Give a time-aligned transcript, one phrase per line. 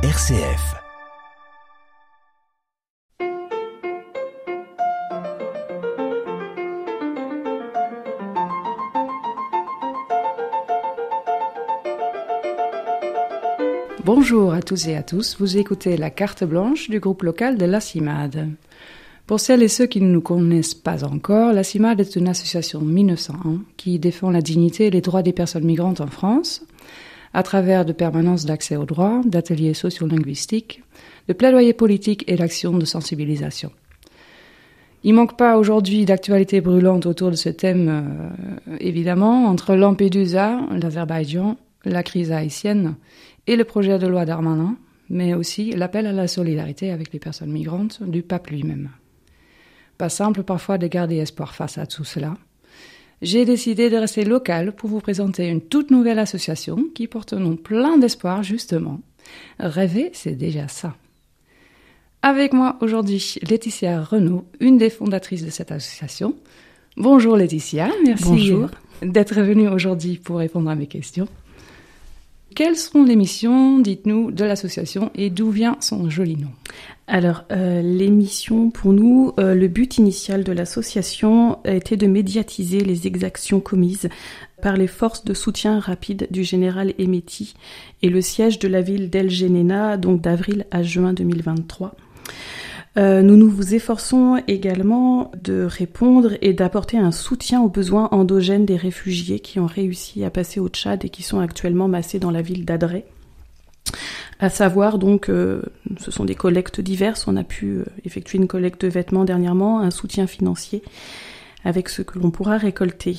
[0.00, 0.76] RCF.
[14.04, 17.64] Bonjour à tous et à tous, vous écoutez la carte blanche du groupe local de
[17.64, 18.50] la CIMAD.
[19.26, 22.80] Pour celles et ceux qui ne nous connaissent pas encore, la CIMAD est une association
[22.80, 26.64] 1901 qui défend la dignité et les droits des personnes migrantes en France
[27.34, 30.82] à travers de permanences d'accès aux droits, d'ateliers sociolinguistiques,
[31.28, 33.70] de plaidoyer politique et d'actions de sensibilisation.
[35.04, 41.56] Il manque pas aujourd'hui d'actualité brûlante autour de ce thème, euh, évidemment, entre Lampedusa, l'Azerbaïdjan,
[41.84, 42.96] la crise haïtienne
[43.46, 44.76] et le projet de loi d'Armanin,
[45.08, 48.90] mais aussi l'appel à la solidarité avec les personnes migrantes du pape lui-même.
[49.96, 52.34] Pas simple parfois de garder espoir face à tout cela,
[53.22, 57.40] j'ai décidé de rester local pour vous présenter une toute nouvelle association qui porte un
[57.40, 59.00] nom plein d'espoir justement.
[59.58, 60.94] Rêver, c'est déjà ça.
[62.22, 66.34] Avec moi aujourd'hui, Laetitia Renaud, une des fondatrices de cette association.
[66.96, 68.52] Bonjour Laetitia, merci
[69.02, 71.28] d'être venue aujourd'hui pour répondre à mes questions.
[72.58, 76.50] Quelles sont les missions, dites-nous, de l'association et d'où vient son joli nom
[77.10, 82.80] alors, euh, les missions, pour nous, euh, le but initial de l'association était de médiatiser
[82.80, 84.10] les exactions commises
[84.60, 87.54] par les forces de soutien rapide du général Emeti
[88.02, 91.94] et le siège de la ville d'El Genena, donc d'avril à juin 2023.
[92.98, 98.76] Euh, nous nous efforçons également de répondre et d'apporter un soutien aux besoins endogènes des
[98.76, 102.42] réfugiés qui ont réussi à passer au Tchad et qui sont actuellement massés dans la
[102.42, 103.04] ville d'Adré.
[104.40, 105.62] À savoir donc, euh,
[105.98, 107.28] ce sont des collectes diverses.
[107.28, 110.82] On a pu euh, effectuer une collecte de vêtements dernièrement, un soutien financier
[111.64, 113.16] avec ce que l'on pourra récolter.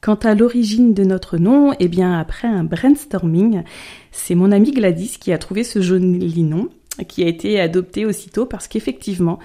[0.00, 3.62] Quant à l'origine de notre nom, eh bien après un brainstorming,
[4.12, 6.68] c'est mon ami Gladys qui a trouvé ce joli nom
[7.04, 9.38] qui a été adopté aussitôt parce qu'effectivement,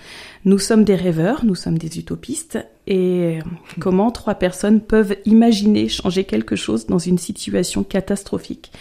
[0.45, 3.39] nous sommes des rêveurs, nous sommes des utopistes, et
[3.79, 8.71] comment trois personnes peuvent imaginer changer quelque chose dans une situation catastrophique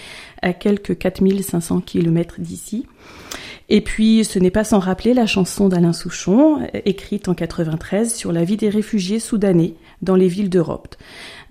[0.43, 2.87] à quelques 4500 km d'ici.
[3.73, 8.33] Et puis, ce n'est pas sans rappeler la chanson d'Alain Souchon, écrite en 93 sur
[8.33, 10.97] la vie des réfugiés soudanais dans les villes d'Europe.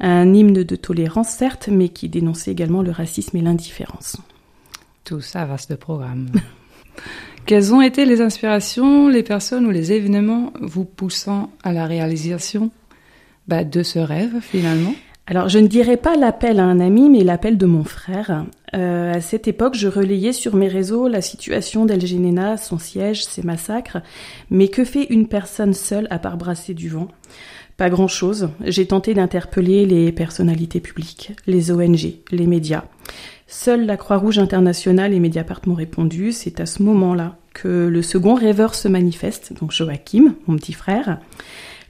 [0.01, 4.18] Un hymne de tolérance, certes, mais qui dénonçait également le racisme et l'indifférence.
[5.06, 6.30] Tout ça, vaste programme.
[7.46, 12.70] Quelles ont été les inspirations, les personnes ou les événements vous poussant à la réalisation
[13.48, 14.94] bah, de ce rêve finalement?
[15.30, 18.46] Alors, je ne dirais pas l'appel à un ami, mais l'appel de mon frère.
[18.76, 23.24] Euh, à cette époque, je relayais sur mes réseaux la situation d'El Genena, son siège,
[23.26, 24.00] ses massacres.
[24.50, 27.10] Mais que fait une personne seule à part brasser du vent?
[27.78, 28.50] Pas grand-chose.
[28.66, 32.86] J'ai tenté d'interpeller les personnalités publiques, les ONG, les médias.
[33.52, 36.32] Seule la Croix-Rouge internationale et Mediapart m'ont répondu.
[36.32, 41.20] C'est à ce moment-là que le second rêveur se manifeste, donc Joachim, mon petit frère.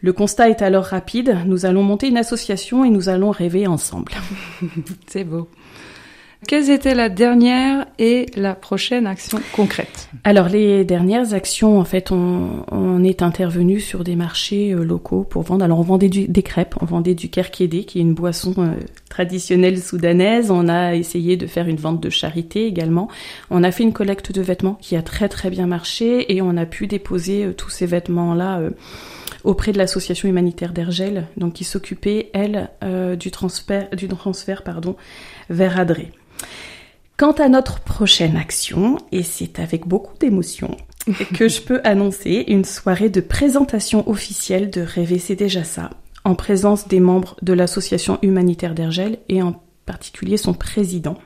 [0.01, 1.39] Le constat est alors rapide.
[1.45, 4.13] Nous allons monter une association et nous allons rêver ensemble.
[5.07, 5.49] C'est beau.
[6.47, 10.09] Quelles étaient la dernière et la prochaine action concrète?
[10.23, 15.43] Alors les dernières actions, en fait, on, est intervenu sur des marchés euh, locaux pour
[15.43, 15.63] vendre.
[15.63, 18.73] Alors on vendait des crêpes, on vendait du kerkédé, qui est une boisson euh,
[19.09, 20.49] traditionnelle soudanaise.
[20.49, 23.09] On a essayé de faire une vente de charité également.
[23.49, 26.57] On a fait une collecte de vêtements qui a très très bien marché et on
[26.57, 28.61] a pu déposer euh, tous ces vêtements-là
[29.43, 32.69] auprès de l'association humanitaire d'Ergel, donc qui s'occupait elle
[33.17, 34.95] du transfert, du transfert pardon,
[35.49, 36.11] vers Adré.
[37.17, 40.77] Quant à notre prochaine action, et c'est avec beaucoup d'émotion
[41.35, 45.89] que je peux annoncer une soirée de présentation officielle de Rêver c'est déjà ça,
[46.23, 51.17] en présence des membres de l'association humanitaire d'Ergel et en particulier son président,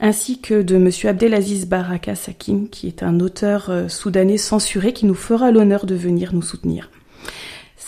[0.00, 0.90] ainsi que de M.
[1.04, 5.94] Abdelaziz Baraka Sakin, qui est un auteur euh, soudanais censuré qui nous fera l'honneur de
[5.94, 6.90] venir nous soutenir.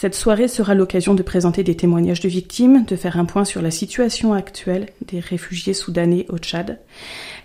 [0.00, 3.62] Cette soirée sera l'occasion de présenter des témoignages de victimes, de faire un point sur
[3.62, 6.78] la situation actuelle des réfugiés soudanais au Tchad.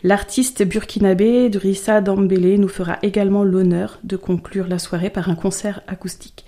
[0.04, 5.82] L'artiste burkinabé Drissa Dambélé nous fera également l'honneur de conclure la soirée par un concert
[5.88, 6.46] acoustique.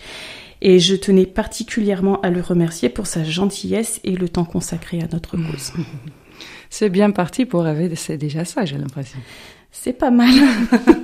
[0.61, 5.07] Et je tenais particulièrement à le remercier pour sa gentillesse et le temps consacré à
[5.11, 5.73] notre cause.
[6.69, 9.17] C'est bien parti pour rêver, c'est déjà ça, j'ai l'impression.
[9.81, 10.33] C'est pas mal.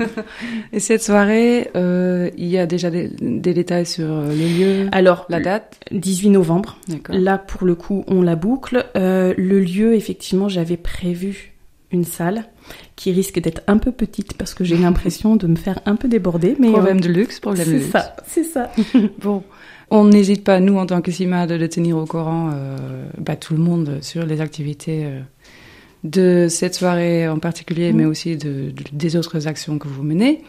[0.74, 5.26] Et cette soirée, euh, il y a déjà des, détails sur euh, le lieu, Alors,
[5.30, 5.80] la date?
[5.92, 6.78] 18 novembre.
[7.10, 8.86] Là, pour le coup, on la boucle.
[8.96, 11.54] Euh, le lieu, effectivement, j'avais prévu
[11.92, 12.46] une salle
[12.96, 16.08] qui risque d'être un peu petite parce que j'ai l'impression de me faire un peu
[16.08, 16.56] déborder.
[16.58, 17.86] Mais problème de luxe, problème de luxe.
[17.86, 18.72] C'est ça, c'est ça.
[19.22, 19.44] bon.
[19.92, 22.52] On n'hésite pas, nous, en tant que CIMAD, de tenir au courant
[23.18, 25.06] bah, tout le monde sur les activités
[26.04, 30.42] de cette soirée en particulier, mais aussi de, des autres actions que vous menez.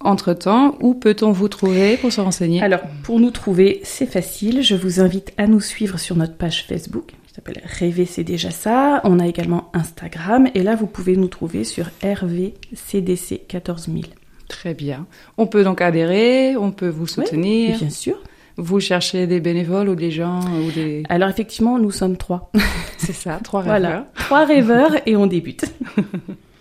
[0.00, 2.62] Entre-temps, où peut-on vous trouver pour se renseigner?
[2.62, 4.62] Alors, pour nous trouver, c'est facile.
[4.62, 8.50] Je vous invite à nous suivre sur notre page Facebook qui s'appelle Rêver, c'est déjà
[8.50, 9.00] ça.
[9.04, 14.06] On a également Instagram et là, vous pouvez nous trouver sur RVCDC 14000.
[14.46, 15.06] Très bien.
[15.36, 17.72] On peut donc adhérer, on peut vous soutenir.
[17.72, 18.22] Oui, bien sûr.
[18.56, 21.02] Vous cherchez des bénévoles ou des gens ou des...
[21.08, 22.52] Alors effectivement, nous sommes trois.
[22.98, 23.80] C'est ça, trois rêveurs.
[23.80, 25.64] Voilà, trois rêveurs et on débute.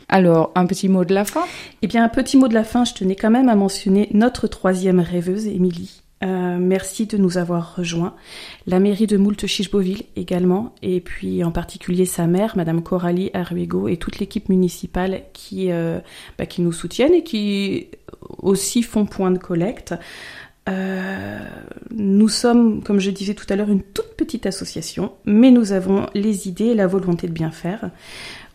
[0.10, 1.44] Alors, un petit mot de la fin?
[1.81, 4.48] Eh bien, un petit mot de la fin, je tenais quand même à mentionner notre
[4.48, 6.04] troisième rêveuse, Émilie.
[6.24, 8.13] Euh, merci de nous avoir rejoints.
[8.66, 13.88] La mairie de moult beauville également, et puis en particulier sa mère, Madame Coralie Arruego,
[13.88, 16.00] et toute l'équipe municipale qui, euh,
[16.38, 17.88] bah, qui nous soutiennent et qui
[18.38, 19.96] aussi font point de collecte.
[20.69, 21.39] Euh,
[21.95, 26.07] nous sommes, comme je disais tout à l'heure, une toute petite association, mais nous avons
[26.13, 27.89] les idées et la volonté de bien faire.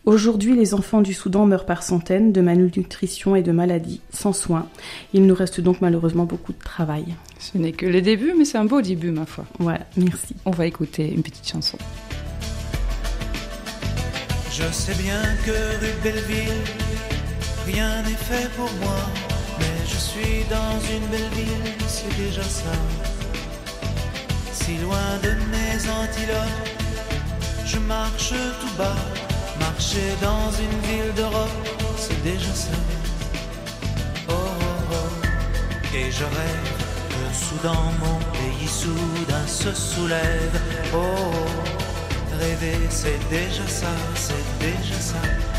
[0.05, 4.67] Aujourd'hui, les enfants du Soudan meurent par centaines de malnutrition et de maladies, sans soins.
[5.13, 7.05] Il nous reste donc malheureusement beaucoup de travail.
[7.37, 9.45] Ce n'est que le début, mais c'est un beau début, ma foi.
[9.59, 10.35] Voilà, merci.
[10.45, 11.77] On va écouter une petite chanson.
[14.51, 16.63] Je sais bien que rue Belleville,
[17.67, 18.97] rien n'est fait pour moi,
[19.99, 22.75] je suis dans une belle ville, c'est déjà ça.
[24.53, 26.69] Si loin de mes antilopes,
[27.65, 28.95] je marche tout bas
[29.59, 31.67] Marcher dans une ville d'Europe,
[31.97, 32.77] c'est déjà ça.
[34.29, 35.95] Oh, oh, oh.
[35.97, 36.71] Et je rêve
[37.09, 40.61] que soudain mon pays soudain se soulève.
[40.93, 42.39] Oh, oh.
[42.39, 45.58] rêver, c'est déjà ça, c'est déjà ça.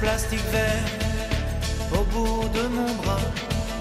[0.00, 0.84] Plastique vert
[1.92, 3.20] au bout de mon bras.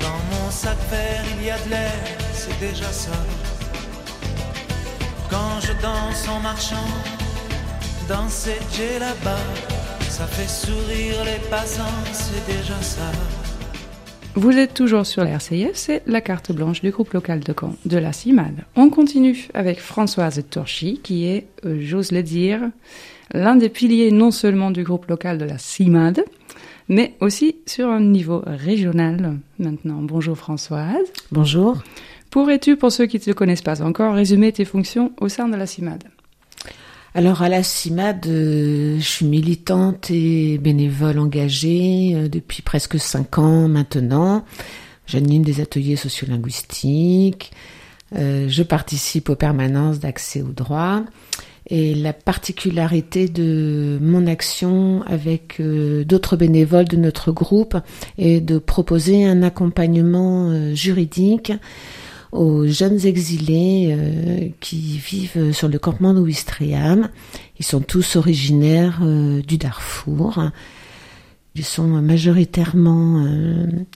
[0.02, 1.94] Dans mon sac vert, il y a de l'air,
[2.34, 3.12] c'est déjà ça.
[5.30, 6.92] Quand je danse en marchant,
[8.08, 9.46] danser j'ai là-bas,
[10.10, 13.12] ça fait sourire les passants, c'est déjà ça.
[14.36, 17.76] Vous êtes toujours sur la RCF, c'est la carte blanche du groupe local de Caen,
[17.86, 18.64] de la CIMAD.
[18.76, 22.62] On continue avec Françoise Torchy, qui est, euh, j'ose le dire,
[23.34, 26.24] l'un des piliers non seulement du groupe local de la CIMAD,
[26.90, 30.00] mais aussi sur un niveau régional maintenant.
[30.02, 31.06] Bonjour Françoise.
[31.32, 31.82] Bonjour.
[32.30, 35.56] Pourrais-tu, pour ceux qui ne te connaissent pas encore, résumer tes fonctions au sein de
[35.56, 36.04] la CIMAD
[37.16, 43.68] alors à la CIMAD, je suis militante et bénévole engagée euh, depuis presque cinq ans
[43.68, 44.46] maintenant.
[45.08, 47.52] J'anime des ateliers sociolinguistiques,
[48.16, 51.02] euh, je participe aux permanences d'accès au droit
[51.66, 57.76] et la particularité de mon action avec euh, d'autres bénévoles de notre groupe
[58.20, 61.54] est de proposer un accompagnement juridique
[62.32, 67.10] aux jeunes exilés euh, qui vivent sur le campement de Ouistreham.
[67.60, 70.44] Ils sont tous originaires du Darfour.
[71.56, 73.28] Ils sont majoritairement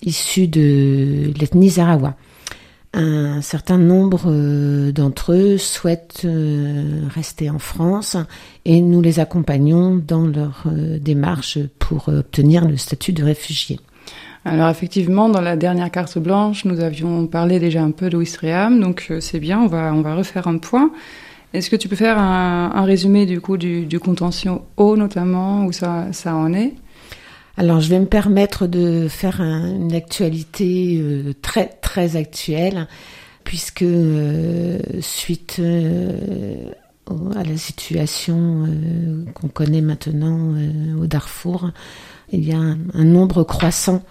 [0.02, 2.18] issus de l'ethnie Zarawa
[2.94, 8.18] un certain nombre euh, d'entre eux souhaitent euh, rester en France
[8.66, 13.80] et nous les accompagnons dans leur euh, démarche pour obtenir le statut de réfugié.
[14.46, 18.80] Alors effectivement, dans la dernière carte blanche, nous avions parlé déjà un peu de Wistreham,
[18.80, 20.92] donc c'est bien, on va, on va refaire un point.
[21.54, 26.08] Est-ce que tu peux faire un, résumé du coup du, contentieux eau notamment, où ça,
[26.12, 26.74] ça en est?
[27.56, 32.88] Alors, je vais me permettre de faire une actualité euh, très très actuelle,
[33.44, 36.72] puisque euh, suite euh,
[37.36, 38.66] à la situation
[39.36, 40.56] qu'on connaît maintenant
[41.00, 41.70] au Darfour,
[42.32, 44.02] il y a un, nombre croissant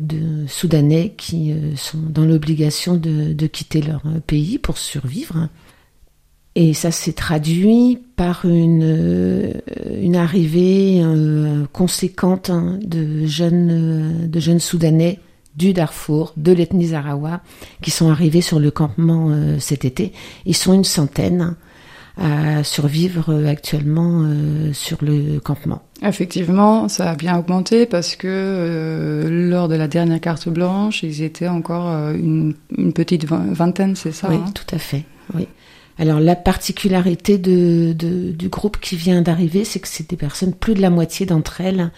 [0.00, 5.48] de Soudanais qui sont dans l'obligation de, quitter leur pays pour survivre.
[6.58, 14.40] Et ça s'est traduit par une, euh, arrivée euh, conséquente hein, de jeunes, euh, de
[14.40, 15.20] jeunes Soudanais
[15.54, 17.42] du Darfour, de l'ethnie Zarawa,
[17.82, 20.12] qui sont arrivés sur le campement cet été.
[20.44, 21.56] Ils sont une centaine
[22.16, 24.24] à survivre actuellement
[24.72, 25.82] sur le campement.
[26.02, 31.48] Effectivement, ça a bien augmenté parce que lors de la dernière carte blanche, ils étaient
[31.48, 34.50] encore une, une petite vingtaine, c'est ça Oui, hein?
[34.54, 35.04] tout à fait.
[35.34, 35.46] Oui.
[35.98, 40.74] Alors la particularité de, du groupe qui vient d'arriver, c'est que c'est des personnes, plus
[40.74, 41.90] de la moitié d'entre elles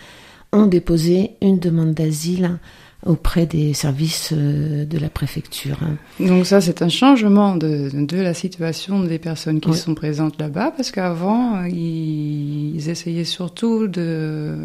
[0.52, 2.58] ont déposé une demande d'asile
[3.06, 5.78] auprès des services euh, de la préfecture.
[6.18, 10.72] Donc ça, c'est un changement de, de, la situation des personnes qui sont présentes là-bas,
[10.76, 14.56] parce qu'avant, ils essayaient surtout de,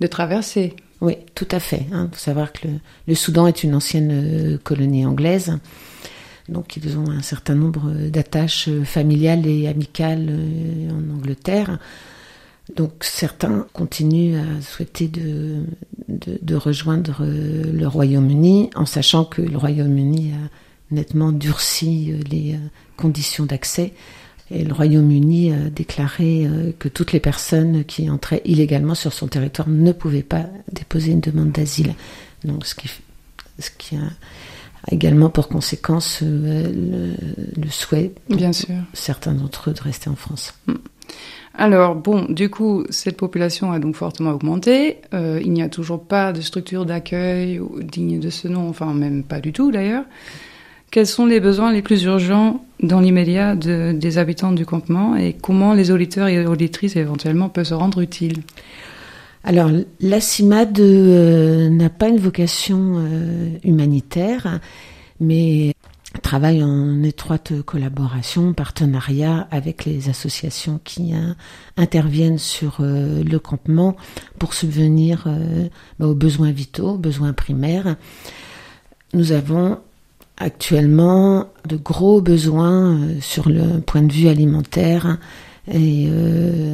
[0.00, 0.74] de traverser.
[1.00, 1.86] Oui, tout à fait.
[1.90, 2.08] Il hein.
[2.10, 2.74] faut savoir que le,
[3.08, 5.58] le, Soudan est une ancienne euh, colonie anglaise.
[6.48, 10.30] Donc ils ont un certain nombre d'attaches familiales et amicales
[10.90, 11.78] en Angleterre.
[12.76, 15.64] Donc certains continuent à souhaiter de,
[16.08, 22.54] de, rejoindre euh, le Royaume-Uni en sachant que le Royaume-Uni a nettement durci euh, les
[22.54, 22.58] euh,
[22.96, 23.92] conditions d'accès.
[24.50, 26.46] Et le Royaume-Uni a déclaré
[26.78, 31.20] que toutes les personnes qui entraient illégalement sur son territoire ne pouvaient pas déposer une
[31.20, 31.94] demande d'asile.
[32.44, 32.90] Donc ce qui,
[33.58, 34.02] ce qui a
[34.92, 37.14] également pour conséquence le,
[37.70, 38.74] souhait Bien sûr.
[38.92, 40.52] certains d'entre eux de rester en France.
[41.56, 44.98] Alors, bon, du coup, cette population a donc fortement augmenté.
[45.14, 49.22] Euh, il n'y a toujours pas de structure d'accueil digne de ce nom, enfin, même
[49.22, 50.04] pas du tout d'ailleurs.
[50.90, 55.74] Quels sont les besoins les plus urgents dans l'immédiat des habitants du campement et comment
[55.74, 58.42] les auditeurs et auditrices éventuellement peuvent se rendre utiles?
[59.44, 59.70] Alors,
[60.00, 64.60] la CIMAD euh, n'a pas une vocation euh, humanitaire,
[65.20, 65.74] mais
[66.24, 71.36] travaille en étroite collaboration, partenariat avec les associations qui hein,
[71.76, 73.94] interviennent sur euh, le campement
[74.38, 77.96] pour subvenir euh, bah, aux besoins vitaux, aux besoins primaires.
[79.12, 79.78] Nous avons
[80.38, 85.18] actuellement de gros besoins euh, sur le point de vue alimentaire
[85.70, 86.08] et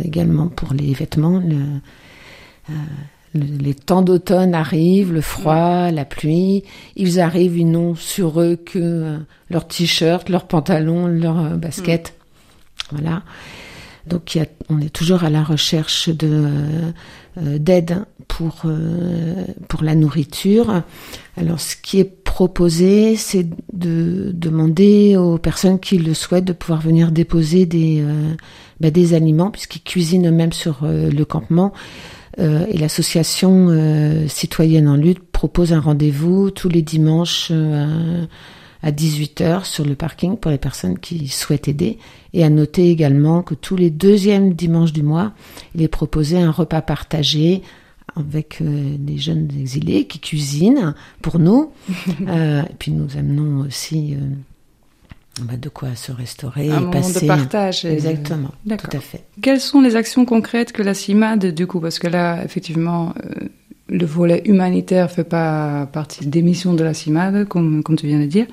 [0.05, 1.41] également pour les vêtements.
[3.35, 6.65] Les temps d'automne arrivent, le froid, la pluie.
[6.97, 9.19] Ils arrivent, ils n'ont sur eux que euh,
[9.51, 12.15] leur t-shirt, leurs pantalons, leurs euh, baskets.
[12.93, 12.97] Mm.
[12.97, 13.23] Voilà.
[14.07, 14.39] Donc
[14.71, 16.83] on est toujours à la recherche de
[17.39, 18.63] euh, d'aide pour
[19.69, 20.83] pour la nourriture.
[21.37, 26.81] Alors ce qui est proposé, c'est de demander aux personnes qui le souhaitent de pouvoir
[26.81, 28.03] venir déposer des
[28.81, 31.73] bah, des aliments puisqu'ils cuisinent eux-mêmes sur le campement.
[32.39, 38.25] Euh, et l'association euh, citoyenne en lutte propose un rendez-vous tous les dimanches euh,
[38.83, 41.99] à 18h sur le parking pour les personnes qui souhaitent aider.
[42.33, 45.33] Et à noter également que tous les deuxièmes dimanches du mois,
[45.75, 47.63] il est proposé un repas partagé
[48.17, 51.73] avec des jeunes exilés qui cuisinent pour nous.
[52.21, 54.17] et puis nous amenons aussi
[55.43, 57.23] bah, de quoi se restaurer un et passer.
[57.23, 57.85] de partage.
[57.85, 59.25] Exactement, tout à fait.
[59.41, 63.47] Quelles sont les actions concrètes que la CIMAD, du coup, parce que là, effectivement, euh,
[63.89, 68.21] le volet humanitaire fait pas partie des missions de la CIMAD, comme, comme tu viens
[68.21, 68.47] de dire.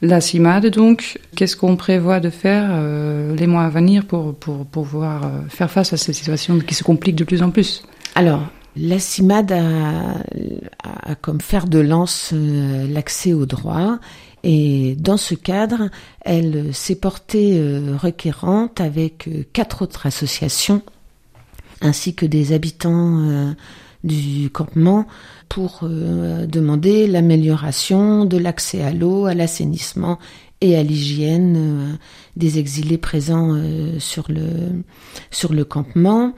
[0.00, 4.66] La CIMAD, donc, qu'est-ce qu'on prévoit de faire euh, les mois à venir pour, pour,
[4.66, 7.84] pouvoir euh, faire face à cette situation qui se complique de plus en plus?
[8.16, 8.42] Alors,
[8.76, 13.98] la CIMAD a, comme fer de lance l'accès aux droits
[14.44, 15.88] et dans ce cadre,
[16.20, 20.82] elle s'est portée euh, requérante avec euh, quatre autres associations,
[21.80, 23.52] ainsi que des habitants euh,
[24.02, 25.06] du campement,
[25.48, 30.18] pour demander l'amélioration de l'accès à l'eau, à l'assainissement
[30.62, 31.98] et à l'hygiène
[32.36, 33.60] des exilés présents
[33.98, 34.46] sur le
[35.30, 36.32] sur le campement.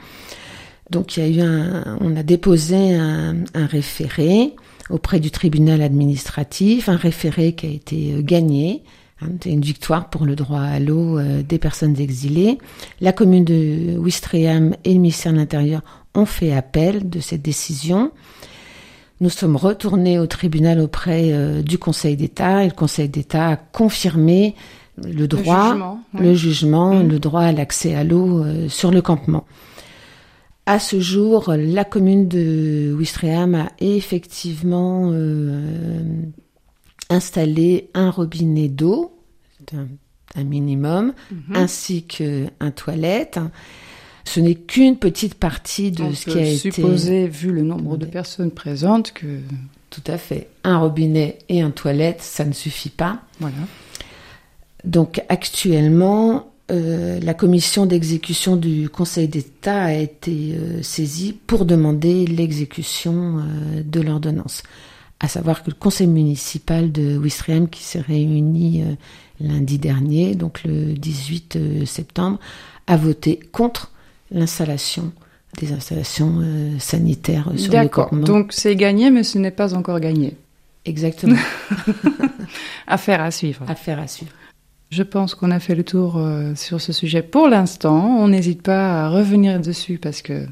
[0.90, 4.54] Donc il y a eu un, on a déposé un, un référé
[4.90, 8.82] auprès du tribunal administratif, un référé qui a été euh, gagné,
[9.22, 12.58] hein, une victoire pour le droit à l'eau euh, des personnes exilées.
[13.00, 15.82] La commune de Ouistreham et le ministère de l'Intérieur
[16.14, 18.12] ont fait appel de cette décision.
[19.20, 23.56] Nous sommes retournés au tribunal auprès euh, du Conseil d'État et le Conseil d'État a
[23.56, 24.54] confirmé
[25.02, 27.18] le droit, le jugement, le, mmh.
[27.18, 29.44] droit à l'accès à l'eau sur le campement.
[30.66, 36.22] À ce jour, la commune de Ouistreham a effectivement euh,
[37.10, 39.14] installé un robinet d'eau,
[40.34, 41.56] un, minimum, mhm.
[41.56, 43.38] ainsi qu'un toilette.
[44.24, 48.06] Ce n'est qu'une petite partie de ce qui a été supposé, vu le nombre de
[48.06, 49.40] personnes présentes, que
[49.90, 53.20] tout à fait, un robinet et un toilette, ça ne suffit pas.
[53.38, 53.54] Voilà.
[54.84, 62.26] Donc actuellement, euh, la commission d'exécution du Conseil d'État a été euh, saisie pour demander
[62.26, 64.62] l'exécution euh, de l'ordonnance.
[65.20, 68.84] À savoir que le conseil municipal de Wistreham, qui s'est réuni
[69.40, 72.38] lundi dernier, donc le 18 septembre,
[72.86, 73.92] a voté contre
[74.30, 75.12] l'installation
[75.58, 76.42] des installations
[76.78, 78.26] sanitaires sur le campement.
[78.26, 80.36] Donc c'est gagné, mais ce n'est pas encore gagné.
[80.84, 81.36] Exactement.
[82.86, 83.64] Affaire à suivre.
[83.68, 84.32] Affaire à suivre.
[84.90, 88.16] Je pense qu'on a fait le tour euh, sur ce sujet pour l'instant.
[88.18, 90.46] On n'hésite pas à revenir dessus parce que,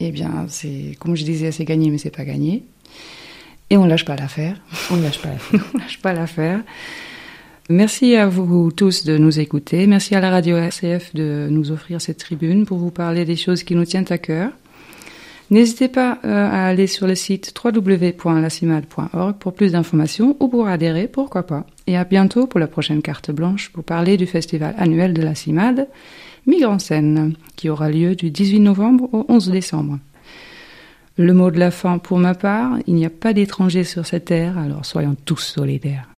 [0.00, 2.64] eh bien, c'est, comme je disais, c'est gagné, mais c'est pas gagné.
[3.70, 4.60] Et on lâche pas l'affaire.
[4.90, 5.64] On lâche pas l'affaire.
[5.74, 6.60] on lâche pas l'affaire.
[7.70, 9.86] Merci à vous tous de nous écouter.
[9.86, 13.62] Merci à la radio RCF de nous offrir cette tribune pour vous parler des choses
[13.62, 14.50] qui nous tiennent à cœur.
[15.50, 21.08] N'hésitez pas euh, à aller sur le site www.lacimade.org pour plus d'informations ou pour adhérer,
[21.08, 21.66] pourquoi pas.
[21.86, 25.34] Et à bientôt pour la prochaine carte blanche pour parler du festival annuel de la
[25.34, 25.88] CIMAD,
[26.46, 29.98] Migrant Scène, qui aura lieu du 18 novembre au 11 décembre.
[31.16, 34.26] Le mot de la fin pour ma part, il n'y a pas d'étrangers sur cette
[34.26, 36.13] terre, alors soyons tous solidaires.